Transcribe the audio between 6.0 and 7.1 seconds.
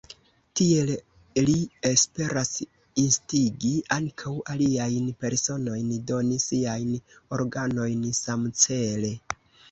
doni siajn